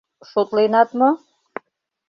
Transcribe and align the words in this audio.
Шотленат 0.29 0.89
мо? 0.99 1.09